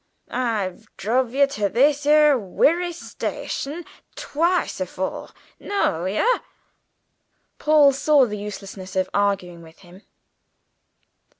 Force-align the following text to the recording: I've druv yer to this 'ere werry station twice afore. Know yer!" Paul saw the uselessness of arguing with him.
I've 0.31 0.87
druv 0.97 1.31
yer 1.31 1.45
to 1.45 1.69
this 1.69 2.07
'ere 2.07 2.35
werry 2.35 2.91
station 2.91 3.85
twice 4.15 4.79
afore. 4.79 5.29
Know 5.59 6.05
yer!" 6.05 6.41
Paul 7.59 7.93
saw 7.93 8.25
the 8.25 8.35
uselessness 8.39 8.95
of 8.95 9.11
arguing 9.13 9.61
with 9.61 9.77
him. 9.85 10.01